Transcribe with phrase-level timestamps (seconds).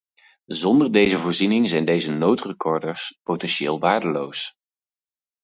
[0.45, 4.53] Zonder deze voorziening zijn deze noodrecorders potentieel waardeloos.